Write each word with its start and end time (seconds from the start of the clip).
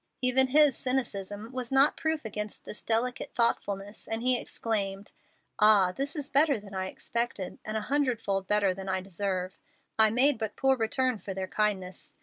Even 0.19 0.47
his 0.47 0.75
cynicism 0.75 1.51
was 1.51 1.71
not 1.71 1.95
proof 1.95 2.25
against 2.25 2.65
this, 2.65 2.81
delicate 2.81 3.35
thoughtfulness, 3.35 4.07
and 4.07 4.23
he 4.23 4.35
exclaimed, 4.41 5.11
"Ah, 5.59 5.91
this 5.91 6.15
is 6.15 6.31
better 6.31 6.59
than 6.59 6.73
I 6.73 6.87
expected, 6.87 7.59
and 7.63 7.77
a 7.77 7.81
hundred 7.81 8.19
fold 8.19 8.47
better 8.47 8.73
than 8.73 8.89
I 8.89 8.99
deserve. 9.01 9.59
I 9.99 10.09
make 10.09 10.39
but 10.39 10.55
poor 10.55 10.75
return 10.75 11.19
for 11.19 11.35
their 11.35 11.47
kindness. 11.47 12.15